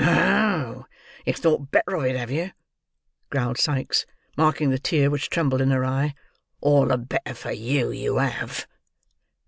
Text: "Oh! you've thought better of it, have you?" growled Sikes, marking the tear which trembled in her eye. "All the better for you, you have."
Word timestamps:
"Oh! 0.03 0.87
you've 1.27 1.35
thought 1.35 1.69
better 1.69 1.93
of 1.93 2.05
it, 2.05 2.15
have 2.15 2.31
you?" 2.31 2.49
growled 3.29 3.59
Sikes, 3.59 4.07
marking 4.35 4.71
the 4.71 4.79
tear 4.79 5.11
which 5.11 5.29
trembled 5.29 5.61
in 5.61 5.69
her 5.69 5.85
eye. 5.85 6.15
"All 6.59 6.87
the 6.87 6.97
better 6.97 7.35
for 7.35 7.51
you, 7.51 7.91
you 7.91 8.17
have." 8.17 8.65